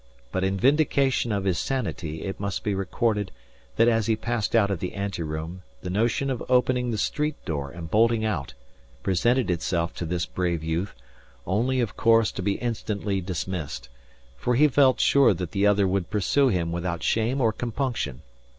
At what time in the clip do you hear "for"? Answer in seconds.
14.35-14.55